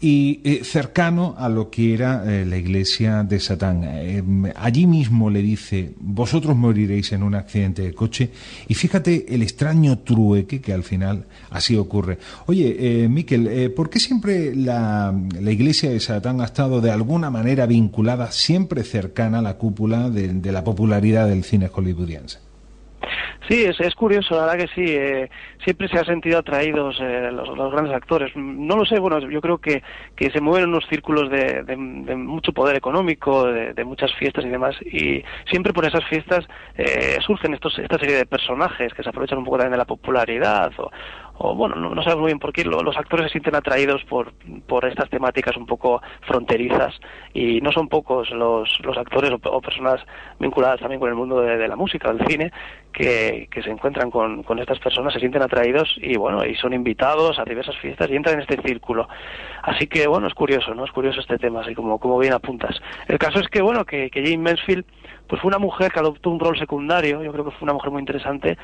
y 0.00 0.40
eh, 0.44 0.60
cercano 0.64 1.34
a 1.38 1.48
lo 1.48 1.70
que 1.70 1.94
era 1.94 2.22
eh, 2.26 2.44
la 2.44 2.56
iglesia 2.56 3.22
de 3.22 3.40
Satán. 3.40 3.82
Eh, 3.84 4.22
allí 4.56 4.86
mismo 4.86 5.30
le 5.30 5.40
dice, 5.40 5.94
vosotros 5.98 6.56
moriréis 6.56 7.12
en 7.12 7.22
un 7.22 7.34
accidente 7.34 7.82
de 7.82 7.94
coche, 7.94 8.30
y 8.68 8.74
fíjate 8.74 9.34
el 9.34 9.42
extraño 9.42 9.98
trueque 10.00 10.60
que 10.60 10.72
al 10.72 10.82
final 10.82 11.26
así 11.50 11.76
ocurre. 11.76 12.18
Oye, 12.46 13.08
Miquel, 13.08 13.72
¿por 13.72 13.90
qué 13.90 13.98
siempre 13.98 14.54
la, 14.54 15.14
la, 15.40 15.52
iglesia 15.52 15.90
de 15.90 16.00
Satán 16.00 16.40
ha 16.40 16.44
estado 16.44 16.80
de 16.80 16.90
alguna 16.90 17.30
manera 17.30 17.66
vinculada, 17.66 18.30
siempre 18.32 18.84
cercana 18.84 19.38
a 19.38 19.42
la 19.42 19.56
cúpula 19.56 20.10
de, 20.10 20.28
de 20.28 20.52
la 20.52 20.64
popularidad 20.64 21.28
del 21.28 21.44
cine 21.44 21.68
hollywoodiense? 21.68 22.45
Sí, 23.48 23.64
es, 23.64 23.78
es 23.80 23.94
curioso, 23.94 24.34
la 24.34 24.46
verdad 24.46 24.66
que 24.66 24.74
sí. 24.74 24.92
Eh, 24.92 25.30
siempre 25.64 25.88
se 25.88 25.98
ha 25.98 26.04
sentido 26.04 26.38
atraídos 26.38 26.96
eh, 27.00 27.30
los, 27.32 27.72
grandes 27.72 27.94
actores. 27.94 28.34
No 28.34 28.76
lo 28.76 28.84
sé, 28.84 28.98
bueno, 28.98 29.20
yo 29.20 29.40
creo 29.40 29.58
que, 29.58 29.82
que 30.16 30.30
se 30.30 30.40
mueven 30.40 30.68
unos 30.68 30.86
círculos 30.88 31.30
de, 31.30 31.62
de, 31.62 31.76
mucho 31.76 32.52
poder 32.52 32.76
económico, 32.76 33.44
de, 33.44 33.84
muchas 33.84 34.12
fiestas 34.14 34.44
y 34.44 34.48
demás, 34.48 34.74
y 34.82 35.22
siempre 35.48 35.72
por 35.72 35.86
esas 35.86 36.04
fiestas 36.06 36.44
eh, 36.76 37.18
surgen 37.24 37.54
estos, 37.54 37.78
esta 37.78 37.98
serie 37.98 38.16
de 38.16 38.26
personajes 38.26 38.92
que 38.92 39.02
se 39.02 39.08
aprovechan 39.08 39.38
un 39.38 39.44
poco 39.44 39.58
también 39.58 39.72
de 39.72 39.78
la 39.78 39.84
popularidad 39.84 40.72
o, 40.78 40.90
o 41.38 41.54
bueno, 41.54 41.76
no, 41.76 42.02
sabemos 42.02 42.22
muy 42.22 42.28
bien 42.30 42.38
por 42.38 42.52
qué 42.52 42.64
los 42.64 42.96
actores 42.96 43.26
se 43.26 43.32
sienten 43.32 43.54
atraídos 43.54 44.02
por, 44.04 44.32
por 44.66 44.86
estas 44.86 45.10
temáticas 45.10 45.56
un 45.56 45.66
poco 45.66 46.00
fronterizas 46.26 46.98
y 47.34 47.60
no 47.60 47.72
son 47.72 47.88
pocos 47.88 48.30
los, 48.30 48.80
los 48.82 48.96
actores 48.96 49.30
o, 49.30 49.60
personas 49.60 50.00
vinculadas 50.38 50.80
también 50.80 51.00
con 51.00 51.10
el 51.10 51.14
mundo 51.14 51.40
de, 51.40 51.68
la 51.68 51.76
música, 51.76 52.12
del 52.12 52.26
cine, 52.26 52.52
que, 52.92 53.48
que 53.50 53.62
se 53.62 53.70
encuentran 53.70 54.10
con, 54.10 54.42
con, 54.44 54.58
estas 54.58 54.78
personas, 54.78 55.12
se 55.12 55.20
sienten 55.20 55.42
atraídos 55.42 55.94
y 55.98 56.16
bueno, 56.16 56.44
y 56.44 56.54
son 56.54 56.72
invitados 56.72 57.38
a 57.38 57.44
diversas 57.44 57.76
fiestas 57.76 58.08
y 58.10 58.16
entran 58.16 58.36
en 58.36 58.42
este 58.42 58.60
círculo. 58.62 59.08
Así 59.62 59.86
que 59.86 60.06
bueno, 60.06 60.26
es 60.28 60.34
curioso, 60.34 60.74
¿no? 60.74 60.84
Es 60.84 60.92
curioso 60.92 61.20
este 61.20 61.38
tema, 61.38 61.60
así 61.60 61.74
como, 61.74 61.98
como 61.98 62.18
bien 62.18 62.32
apuntas. 62.32 62.80
El 63.08 63.18
caso 63.18 63.40
es 63.40 63.48
que 63.48 63.60
bueno, 63.60 63.84
que, 63.84 64.10
que 64.10 64.22
Jane 64.22 64.38
Mansfield 64.38 64.84
pues 65.26 65.42
fue 65.42 65.48
una 65.48 65.58
mujer 65.58 65.92
que 65.92 65.98
adoptó 65.98 66.30
un 66.30 66.40
rol 66.40 66.58
secundario, 66.58 67.22
yo 67.22 67.32
creo 67.32 67.44
que 67.44 67.50
fue 67.50 67.64
una 67.64 67.72
mujer 67.72 67.90
muy 67.90 68.00
interesante, 68.00 68.56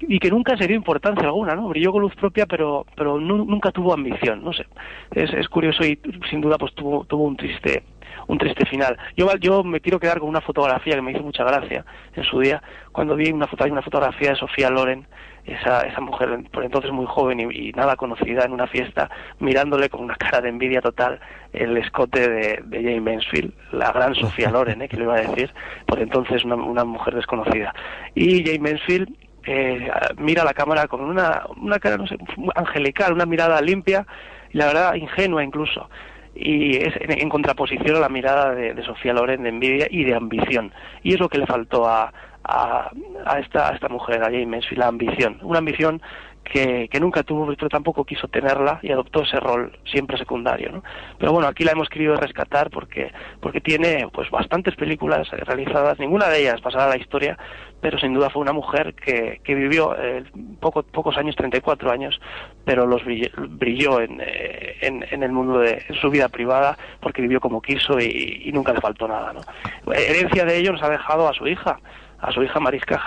y 0.00 0.18
que 0.18 0.30
nunca 0.30 0.56
se 0.56 0.66
dio 0.66 0.76
importancia 0.76 1.26
alguna, 1.26 1.54
¿no? 1.54 1.68
Brilló 1.68 1.92
con 1.92 2.02
luz 2.02 2.14
propia, 2.14 2.46
pero, 2.46 2.86
pero 2.94 3.18
nunca 3.18 3.70
tuvo 3.70 3.92
ambición, 3.92 4.42
no 4.44 4.52
sé. 4.52 4.66
Es, 5.14 5.32
es 5.32 5.48
curioso 5.48 5.84
y 5.84 5.98
sin 6.30 6.40
duda 6.40 6.56
pues 6.58 6.74
tuvo, 6.74 7.04
tuvo 7.04 7.24
un 7.24 7.36
triste 7.36 7.82
un 8.28 8.38
triste 8.38 8.66
final. 8.66 8.96
Yo, 9.16 9.34
yo 9.36 9.64
me 9.64 9.80
quiero 9.80 9.98
quedar 9.98 10.20
con 10.20 10.28
una 10.28 10.40
fotografía 10.40 10.94
que 10.94 11.02
me 11.02 11.12
hizo 11.12 11.22
mucha 11.22 11.44
gracia 11.44 11.84
en 12.14 12.24
su 12.24 12.40
día, 12.40 12.62
cuando 12.92 13.16
vi 13.16 13.30
una, 13.30 13.46
foto, 13.46 13.64
una 13.64 13.82
fotografía 13.82 14.30
de 14.30 14.36
Sofía 14.36 14.70
Loren, 14.70 15.06
esa, 15.46 15.80
esa 15.80 16.00
mujer 16.00 16.38
por 16.52 16.62
entonces 16.62 16.92
muy 16.92 17.06
joven 17.06 17.40
y, 17.40 17.72
nada 17.72 17.96
conocida 17.96 18.44
en 18.44 18.52
una 18.52 18.66
fiesta, 18.66 19.10
mirándole 19.40 19.88
con 19.88 20.02
una 20.02 20.14
cara 20.16 20.42
de 20.42 20.50
envidia 20.50 20.82
total 20.82 21.20
el 21.54 21.76
escote 21.78 22.28
de, 22.28 22.62
de 22.66 22.82
Jane 22.82 23.00
Mansfield, 23.00 23.54
la 23.72 23.90
gran 23.92 24.14
Sofía 24.14 24.50
Loren, 24.50 24.82
¿eh? 24.82 24.88
que 24.88 24.98
le 24.98 25.04
iba 25.04 25.14
a 25.14 25.20
decir, 25.20 25.50
por 25.86 26.00
entonces 26.00 26.44
una, 26.44 26.56
una 26.56 26.84
mujer 26.84 27.14
desconocida. 27.14 27.74
Y 28.14 28.44
Jane 28.44 28.58
Mansfield 28.58 29.08
eh, 29.50 29.90
mira 30.18 30.42
a 30.42 30.44
la 30.44 30.52
cámara 30.52 30.86
con 30.88 31.00
una, 31.00 31.46
una 31.56 31.78
cara, 31.78 31.96
no 31.96 32.06
sé, 32.06 32.18
angelical, 32.54 33.14
una 33.14 33.24
mirada 33.24 33.58
limpia 33.62 34.06
y 34.52 34.58
la 34.58 34.66
verdad 34.66 34.94
ingenua 34.94 35.42
incluso. 35.42 35.88
Y 36.34 36.76
es 36.76 36.94
en, 37.00 37.28
contraposición 37.30 37.96
a 37.96 38.00
la 38.00 38.10
mirada 38.10 38.54
de, 38.54 38.82
Sofía 38.84 39.14
Loren 39.14 39.42
de 39.42 39.48
envidia 39.48 39.86
y 39.90 40.04
de 40.04 40.14
ambición. 40.14 40.72
Y 41.02 41.14
es 41.14 41.20
lo 41.20 41.30
que 41.30 41.38
le 41.38 41.46
faltó 41.46 41.88
a, 41.88 42.12
a, 42.44 42.90
a, 43.24 43.38
esta, 43.40 43.70
a 43.70 43.74
esta 43.74 43.88
mujer, 43.88 44.22
a 44.22 44.28
Mansfield, 44.28 44.78
la 44.78 44.88
ambición. 44.88 45.38
Una 45.42 45.60
ambición 45.60 46.02
que, 46.48 46.88
nunca 47.00 47.22
tuvo, 47.22 47.46
pero 47.46 47.68
tampoco 47.68 48.04
quiso 48.04 48.28
tenerla 48.28 48.80
y 48.82 48.90
adoptó 48.90 49.22
ese 49.22 49.38
rol 49.38 49.78
siempre 49.90 50.18
secundario. 50.18 50.72
¿no? 50.72 50.82
Pero 51.18 51.32
bueno, 51.32 51.48
aquí 51.48 51.64
la 51.64 51.72
hemos 51.72 51.88
querido 51.88 52.16
rescatar 52.16 52.70
porque, 52.70 53.12
porque 53.40 53.60
tiene 53.60 54.08
pues 54.12 54.30
bastantes 54.30 54.74
películas 54.76 55.28
realizadas, 55.30 55.98
ninguna 55.98 56.28
de 56.28 56.40
ellas 56.40 56.60
pasada 56.60 56.86
a 56.86 56.90
la 56.90 56.96
historia, 56.96 57.38
pero 57.80 57.98
sin 57.98 58.14
duda 58.14 58.30
fue 58.30 58.42
una 58.42 58.52
mujer 58.52 58.94
que, 58.94 59.40
que 59.44 59.54
vivió 59.54 59.94
eh, 59.98 60.24
poco, 60.60 60.82
pocos 60.82 61.16
años, 61.16 61.36
34 61.36 61.90
años, 61.90 62.20
pero 62.64 62.86
los 62.86 63.02
brilló, 63.04 64.00
en, 64.00 64.20
eh, 64.20 64.76
en, 64.80 65.04
en, 65.10 65.22
el 65.22 65.32
mundo 65.32 65.60
de 65.60 65.84
su 66.00 66.10
vida 66.10 66.28
privada 66.28 66.76
porque 67.00 67.22
vivió 67.22 67.40
como 67.40 67.62
quiso 67.62 68.00
y, 68.00 68.50
nunca 68.52 68.72
le 68.72 68.80
faltó 68.80 69.06
nada. 69.06 69.32
¿no? 69.32 69.92
Herencia 69.92 70.44
de 70.44 70.56
ello 70.56 70.72
nos 70.72 70.82
ha 70.82 70.88
dejado 70.88 71.28
a 71.28 71.34
su 71.34 71.46
hija, 71.46 71.78
a 72.18 72.32
su 72.32 72.42
hija 72.42 72.58
Mariska 72.58 73.00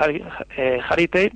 Hargitay, 0.90 1.32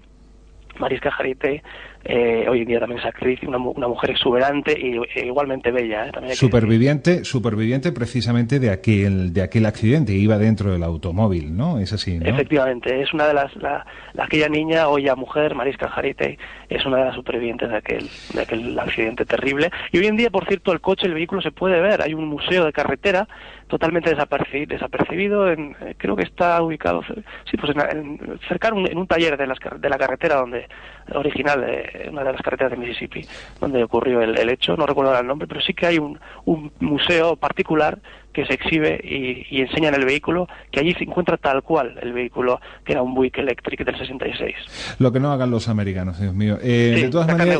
Mariska 0.80 1.10
Hargitay 1.10 1.62
eh, 2.08 2.46
hoy 2.48 2.62
en 2.62 2.68
día 2.68 2.80
también 2.80 3.00
es 3.00 3.06
actriz, 3.06 3.40
una, 3.48 3.58
una 3.58 3.88
mujer 3.88 4.12
exuberante 4.12 4.80
y 4.80 4.96
e 5.16 5.26
igualmente 5.26 5.72
bella. 5.72 6.06
¿eh? 6.06 6.36
superviviente, 6.36 7.26
superviviente 7.26 7.92
precisamente 7.92 8.60
de 8.60 8.70
aquel, 8.70 9.34
de 9.34 9.42
aquel 9.42 9.66
accidente, 9.66 10.14
iba 10.14 10.38
dentro 10.38 10.72
del 10.72 10.84
automóvil, 10.84 11.58
¿no? 11.58 11.80
Es 11.80 11.94
así, 11.94 12.20
¿no? 12.20 12.28
Efectivamente, 12.28 13.02
es 13.02 13.12
una 13.12 13.26
de 13.26 13.34
las, 13.34 13.56
la, 13.56 13.88
aquella 14.20 14.48
niña, 14.50 14.88
hoy 14.88 15.06
ya 15.06 15.16
mujer, 15.16 15.56
Mariska 15.56 15.88
Hargitay, 15.88 16.38
es 16.70 16.86
una 16.86 16.98
de 16.98 17.06
las 17.06 17.16
supervivientes 17.16 17.70
de 17.70 17.78
aquel, 17.78 18.08
de 18.36 18.42
aquel 18.42 18.78
accidente 18.78 19.26
terrible. 19.26 19.72
Y 19.92 19.98
hoy 19.98 20.06
en 20.06 20.16
día, 20.16 20.30
por 20.30 20.46
cierto, 20.46 20.74
el 20.74 20.82
coche, 20.82 21.08
el 21.08 21.16
vehículo 21.16 21.42
se 21.42 21.52
puede 21.52 21.82
ver, 21.82 22.04
hay 22.04 22.14
un 22.14 22.28
museo 22.28 22.66
de 22.66 22.72
carretera 22.72 23.28
totalmente 23.68 24.14
desapercibido, 24.14 25.52
en, 25.52 25.76
eh, 25.82 25.96
creo 25.98 26.16
que 26.16 26.24
está 26.24 26.62
ubicado, 26.62 27.02
sí, 27.50 27.58
pues 27.58 27.76
en, 27.76 28.40
cercano 28.48 28.86
en 28.88 28.98
un 28.98 29.08
taller 29.08 29.38
de, 29.38 29.48
las, 29.48 29.58
de 29.80 29.90
la 29.90 29.98
carretera 29.98 30.36
donde 30.36 30.68
original 31.14 31.62
de 31.62 32.10
una 32.12 32.24
de 32.24 32.34
las 32.34 32.42
carreteras 32.42 32.72
de 32.72 32.78
Mississippi, 32.78 33.26
donde 33.60 33.84
ocurrió 33.84 34.22
el, 34.22 34.38
el 34.38 34.50
hecho, 34.50 34.76
no 34.78 34.86
recuerdo 34.86 35.18
el 35.18 35.28
nombre, 35.28 35.48
pero 35.48 35.62
sí 35.62 35.74
que 35.74 35.88
hay 35.88 35.98
un, 35.98 36.20
un 36.46 36.72
museo 36.80 37.36
particular 37.36 37.98
que 38.36 38.46
se 38.46 38.54
exhibe 38.54 39.00
y, 39.02 39.48
y, 39.50 39.62
enseña 39.62 39.90
en 39.90 39.96
el 39.96 40.06
vehículo 40.06 40.48
que 40.70 40.82
allí 40.82 40.94
se 40.94 41.06
encuentra 41.06 41.38
tal 41.38 41.64
cual 41.64 41.98
el 42.02 42.12
vehículo 42.12 42.60
que 42.84 42.92
era 42.92 43.02
un 43.02 43.16
Buick 43.16 43.38
Electric 43.38 43.86
del 43.86 43.98
66. 43.98 44.54
Lo 45.00 45.12
que 45.12 45.20
no 45.22 45.32
hagan 45.32 45.50
los 45.50 45.70
americanos, 45.70 46.20
Dios 46.20 46.34
mío. 46.34 46.58
Eh, 46.62 47.00
de 47.04 47.10
todas 47.10 47.28
maneras, 47.28 47.60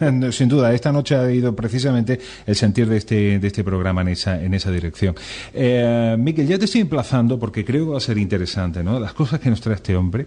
¿eh? 0.00 0.28
sin 0.32 0.48
duda, 0.48 0.74
esta 0.74 0.92
noche 0.92 1.16
ha 1.16 1.30
ido 1.32 1.56
precisamente 1.56 2.20
el 2.46 2.54
sentir 2.54 2.86
de 2.86 2.98
este, 2.98 3.38
de 3.38 3.46
este 3.46 3.64
programa 3.64 4.02
en 4.02 4.08
esa, 4.08 4.42
en 4.42 4.52
esa 4.52 4.70
dirección. 4.70 5.14
Eh, 5.54 6.16
Miquel, 6.18 6.46
ya 6.46 6.58
te 6.58 6.66
estoy 6.66 6.82
emplazando 6.82 7.38
porque 7.38 7.64
creo 7.64 7.86
que 7.86 7.90
va 7.92 7.96
a 7.96 8.00
ser 8.00 8.18
interesante, 8.18 8.84
¿no? 8.84 9.00
Las 9.00 9.14
cosas 9.14 9.40
que 9.40 9.48
nos 9.48 9.60
trae 9.60 9.76
este 9.76 9.96
hombre. 9.96 10.26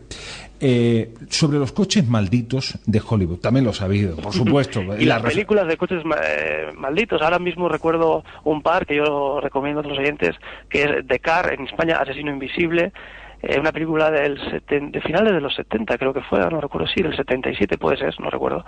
Eh, 0.60 1.14
sobre 1.30 1.60
los 1.60 1.72
coches 1.72 2.08
malditos 2.08 2.80
de 2.86 3.00
Hollywood, 3.08 3.38
también 3.38 3.64
lo 3.64 3.72
ha 3.72 3.76
sabido, 3.76 4.16
por 4.16 4.34
supuesto. 4.34 4.82
y 5.00 5.06
las 5.06 5.22
películas 5.22 5.68
de 5.68 5.78
coches 5.78 6.02
eh, 6.24 6.72
malditos, 6.76 7.22
ahora 7.22 7.38
mismo 7.38 7.70
recuerdo 7.70 8.24
un 8.44 8.64
par 8.64 8.88
que 8.88 8.96
yo 8.96 9.40
recomiendo 9.40 9.82
a 9.82 9.84
los 9.84 10.00
oyentes, 10.00 10.36
que 10.70 10.84
es 10.84 11.08
The 11.08 11.20
Car, 11.20 11.54
en 11.54 11.68
España, 11.68 11.98
Asesino 11.98 12.32
Invisible, 12.32 12.92
eh, 13.42 13.60
una 13.60 13.72
película 13.72 14.10
del 14.10 14.36
de 14.68 15.02
finales 15.02 15.34
de 15.34 15.42
los 15.42 15.54
70, 15.56 15.98
creo 15.98 16.14
que 16.14 16.22
fue, 16.22 16.40
no 16.40 16.60
recuerdo, 16.60 16.88
sí, 16.88 17.04
del 17.04 17.16
77 17.16 17.78
puede 17.78 17.98
ser, 17.98 18.20
no 18.20 18.30
recuerdo 18.30 18.66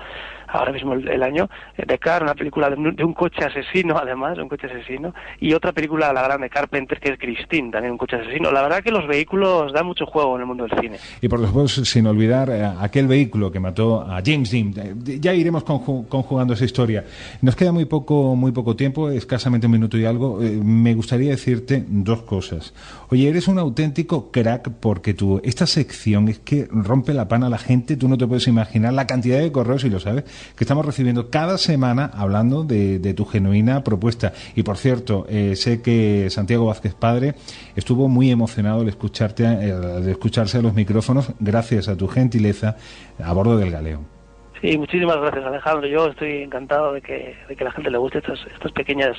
ahora 0.47 0.71
mismo 0.71 0.93
el, 0.93 1.23
año, 1.23 1.49
eh, 1.77 1.83
de 1.88 1.97
Car, 1.97 2.23
una 2.23 2.35
película 2.35 2.69
de, 2.69 2.75
un 2.75 3.13
coche 3.13 3.43
asesino, 3.45 3.97
además, 4.01 4.35
de 4.38 4.43
un 4.43 4.49
coche 4.49 4.67
asesino, 4.67 5.13
y 5.39 5.53
otra 5.53 5.71
película, 5.71 6.13
la 6.13 6.23
grande 6.23 6.49
Carpenter, 6.49 6.99
que 6.99 7.13
es 7.13 7.19
Christine, 7.19 7.71
también 7.71 7.93
un 7.93 7.97
coche 7.97 8.17
asesino. 8.17 8.51
La 8.51 8.61
verdad 8.61 8.83
que 8.83 8.91
los 8.91 9.07
vehículos 9.07 9.73
dan 9.73 9.85
mucho 9.85 10.05
juego 10.05 10.35
en 10.35 10.41
el 10.41 10.47
mundo 10.47 10.67
del 10.67 10.79
cine. 10.79 10.97
Y 11.21 11.27
por 11.27 11.45
supuesto, 11.45 11.85
sin 11.85 12.07
olvidar 12.07 12.49
eh, 12.49 12.63
aquel 12.79 13.07
vehículo 13.07 13.51
que 13.51 13.59
mató 13.59 14.01
a 14.01 14.21
James 14.25 14.51
Dean. 14.51 14.73
Ya 15.03 15.33
iremos 15.33 15.63
conjugando 15.63 16.53
esa 16.53 16.65
historia. 16.65 17.03
Nos 17.41 17.55
queda 17.55 17.71
muy 17.71 17.85
poco, 17.85 18.35
muy 18.35 18.51
poco 18.51 18.75
tiempo, 18.75 19.09
escasamente 19.09 19.67
un 19.67 19.73
minuto 19.73 19.97
y 19.97 20.05
algo. 20.05 20.39
me 20.39 20.93
gustaría 20.93 21.31
decirte 21.31 21.83
dos 21.88 22.23
cosas. 22.23 22.73
Oye, 23.09 23.29
eres 23.29 23.47
un 23.47 23.59
auténtico 23.59 24.31
crack 24.31 24.58
porque 24.61 25.15
esta 25.43 25.65
sección 25.65 26.27
es 26.27 26.39
que 26.39 26.67
rompe 26.71 27.13
la 27.13 27.27
pana 27.27 27.47
a 27.47 27.49
la 27.49 27.57
gente, 27.57 27.97
tú 27.97 28.07
no 28.07 28.17
te 28.17 28.27
puedes 28.27 28.47
imaginar 28.47 28.93
la 28.93 29.07
cantidad 29.07 29.39
de 29.39 29.51
correos, 29.51 29.83
y 29.83 29.89
lo 29.89 29.99
sabes, 29.99 30.23
que 30.55 30.63
estamos 30.63 30.85
recibiendo 30.85 31.29
cada 31.29 31.57
semana 31.57 32.11
hablando 32.13 32.63
de, 32.63 33.13
tu 33.13 33.25
genuina 33.25 33.83
propuesta. 33.83 34.33
Y 34.55 34.63
por 34.63 34.77
cierto, 34.77 35.25
eh, 35.29 35.55
sé 35.55 35.81
que 35.81 36.29
Santiago 36.29 36.65
Vázquez 36.65 36.93
Padre 36.93 37.35
estuvo 37.75 38.07
muy 38.07 38.31
emocionado 38.31 38.81
al 38.81 38.89
escucharte, 38.89 39.43
eh, 39.43 39.73
de 39.73 40.11
escucharse 40.11 40.59
a 40.59 40.61
los 40.61 40.73
micrófonos 40.73 41.31
gracias 41.39 41.87
a 41.87 41.97
tu 41.97 42.07
gentileza 42.07 42.77
a 43.23 43.33
bordo 43.33 43.57
del 43.57 43.71
galeón. 43.71 44.19
Sí, 44.61 44.77
muchísimas 44.77 45.17
gracias 45.17 45.45
Alejandro. 45.45 45.87
Yo 45.87 46.07
estoy 46.07 46.43
encantado 46.43 46.93
de 46.93 47.01
que, 47.01 47.35
de 47.47 47.55
que 47.55 47.63
a 47.63 47.67
la 47.67 47.71
gente 47.71 47.89
le 47.89 47.97
guste 47.97 48.17
estas, 48.17 48.39
estas 48.53 48.71
pequeñas 48.73 49.15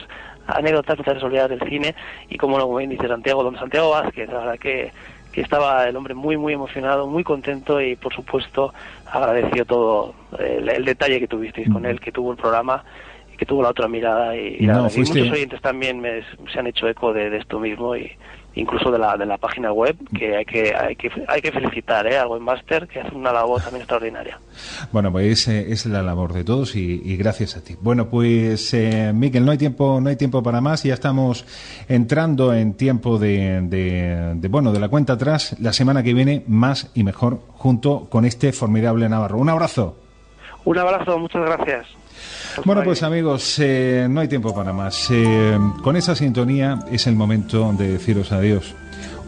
anécdotas, 0.46 0.98
estas 0.98 1.22
olvidadas 1.22 1.50
del 1.50 1.68
cine 1.68 1.94
y 2.28 2.36
como 2.36 2.58
lo 2.58 2.74
bien 2.76 2.90
dice 2.90 3.08
Santiago, 3.08 3.42
don 3.42 3.56
Santiago 3.58 3.90
Vázquez, 3.90 4.28
la 4.28 4.38
verdad 4.40 4.58
que 4.58 4.92
que 5.32 5.40
estaba 5.40 5.88
el 5.88 5.96
hombre 5.96 6.14
muy, 6.14 6.36
muy 6.36 6.52
emocionado, 6.52 7.06
muy 7.06 7.24
contento 7.24 7.80
y, 7.80 7.96
por 7.96 8.14
supuesto, 8.14 8.74
agradeció 9.06 9.64
todo 9.64 10.14
el, 10.38 10.84
detalle 10.84 11.20
que 11.20 11.28
tuvisteis 11.28 11.68
con 11.70 11.86
él, 11.86 12.00
que 12.00 12.12
tuvo 12.12 12.32
el 12.32 12.36
programa 12.36 12.84
y 13.32 13.36
que 13.36 13.46
tuvo 13.46 13.62
la 13.62 13.70
otra 13.70 13.88
mirada. 13.88 14.36
Y, 14.36 14.66
muchos 14.66 15.30
oyentes 15.30 15.60
también 15.60 16.02
se 16.52 16.58
han 16.58 16.66
hecho 16.66 16.88
eco 16.88 17.12
de, 17.12 17.30
de 17.30 17.38
esto 17.38 17.60
mismo 17.60 17.96
y, 17.96 18.12
incluso 18.54 18.90
de 18.90 18.98
la, 18.98 19.16
de 19.16 19.26
la 19.26 19.38
página 19.38 19.72
web, 19.72 19.96
que 20.16 20.36
hay 20.36 20.44
que, 20.44 20.74
hay 20.74 20.96
que, 20.96 21.10
hay 21.28 21.40
que 21.40 21.52
felicitar 21.52 22.06
¿eh? 22.06 22.18
al 22.18 22.28
Webmaster, 22.28 22.88
que 22.88 23.00
hace 23.00 23.14
una 23.14 23.32
labor 23.32 23.60
también 23.60 23.82
extraordinaria. 23.82 24.38
Bueno, 24.92 25.12
pues 25.12 25.48
es 25.48 25.86
la 25.86 26.02
labor 26.02 26.32
de 26.32 26.44
todos 26.44 26.76
y, 26.76 27.16
gracias 27.16 27.56
a 27.56 27.62
ti. 27.62 27.76
Bueno, 27.80 28.08
pues 28.08 28.72
eh, 28.74 29.12
Miguel, 29.14 29.44
no 29.44 29.52
hay 29.52 29.58
tiempo, 29.58 30.00
no 30.00 30.08
hay 30.08 30.16
tiempo 30.16 30.42
para 30.42 30.60
más, 30.60 30.82
ya 30.82 30.94
estamos 30.94 31.44
entrando 31.88 32.54
en 32.54 32.74
tiempo 32.74 33.18
de, 33.18 33.60
de, 33.62 34.48
bueno, 34.48 34.72
de 34.72 34.80
la 34.80 34.88
cuenta 34.88 35.14
atrás, 35.14 35.56
la 35.60 35.72
semana 35.72 36.02
que 36.02 36.14
viene 36.14 36.44
más 36.46 36.90
y 36.94 37.04
mejor 37.04 37.40
junto 37.52 38.08
con 38.08 38.24
este 38.24 38.52
formidable 38.52 39.08
Navarro. 39.08 39.38
Un 39.38 39.48
abrazo. 39.48 39.99
Un 40.64 40.78
abrazo, 40.78 41.18
muchas 41.18 41.42
gracias. 41.42 41.86
Bueno, 42.64 42.82
pues 42.84 43.02
amigos, 43.02 43.58
eh, 43.60 44.06
no 44.10 44.20
hay 44.20 44.28
tiempo 44.28 44.54
para 44.54 44.72
más. 44.72 45.08
Eh, 45.10 45.58
con 45.82 45.96
esa 45.96 46.14
sintonía 46.14 46.80
es 46.90 47.06
el 47.06 47.14
momento 47.14 47.72
de 47.72 47.92
deciros 47.92 48.32
adiós. 48.32 48.74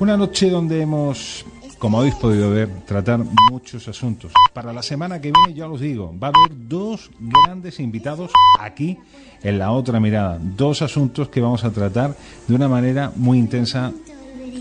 Una 0.01 0.17
noche 0.17 0.51
donde 0.51 0.83
hemos 0.83 1.45
como 1.83 1.99
habéis 1.99 2.15
podido 2.15 2.49
ver, 2.49 2.69
tratar 2.87 3.19
muchos 3.51 3.89
asuntos. 3.89 4.31
Para 4.53 4.73
la 4.73 4.85
semana 4.85 5.21
que 5.21 5.33
viene, 5.33 5.53
ya 5.53 5.69
os 5.69 5.81
digo, 5.81 6.15
va 6.17 6.29
a 6.29 6.31
haber 6.31 6.57
dos 6.69 7.11
grandes 7.19 7.81
invitados 7.81 8.31
aquí 8.61 8.97
en 9.43 9.59
la 9.59 9.73
otra 9.73 9.99
mirada. 9.99 10.39
Dos 10.41 10.81
asuntos 10.81 11.29
que 11.29 11.41
vamos 11.41 11.65
a 11.65 11.73
tratar 11.73 12.15
de 12.47 12.55
una 12.55 12.69
manera 12.69 13.11
muy 13.17 13.37
intensa. 13.37 13.91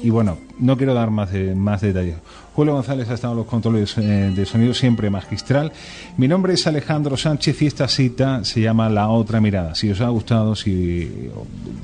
Y 0.01 0.09
bueno, 0.09 0.39
no 0.57 0.75
quiero 0.77 0.95
dar 0.95 1.11
más, 1.11 1.29
más 1.55 1.81
detalles. 1.81 2.15
Julio 2.53 2.73
González 2.73 3.09
ha 3.09 3.13
estado 3.13 3.33
en 3.33 3.37
los 3.39 3.47
controles 3.47 3.97
eh, 3.97 4.31
de 4.35 4.45
sonido 4.45 4.73
siempre 4.73 5.09
magistral. 5.09 5.71
Mi 6.17 6.27
nombre 6.27 6.53
es 6.53 6.67
Alejandro 6.67 7.15
Sánchez 7.15 7.61
y 7.61 7.67
esta 7.67 7.87
cita 7.87 8.43
se 8.43 8.59
llama 8.59 8.89
La 8.89 9.07
Otra 9.07 9.39
Mirada. 9.39 9.73
Si 9.73 9.89
os 9.89 10.01
ha 10.01 10.09
gustado, 10.09 10.55
si 10.55 11.29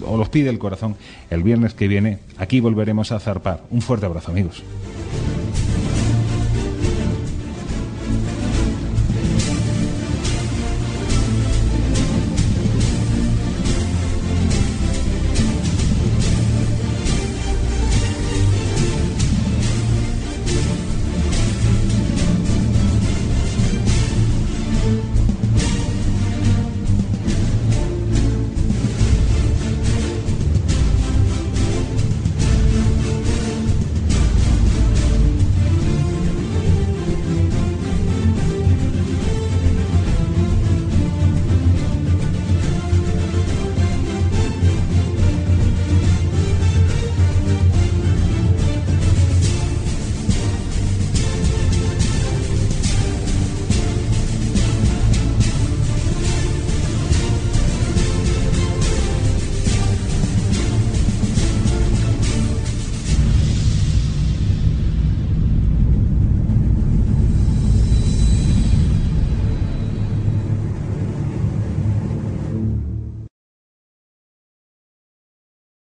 os 0.06 0.30
pide 0.30 0.50
el 0.50 0.60
corazón, 0.60 0.96
el 1.30 1.44
viernes 1.44 1.74
que 1.74 1.88
viene 1.88 2.20
aquí 2.38 2.60
volveremos 2.60 3.12
a 3.12 3.20
zarpar. 3.20 3.64
Un 3.72 3.82
fuerte 3.82 4.06
abrazo, 4.06 4.32
amigos. 4.32 4.64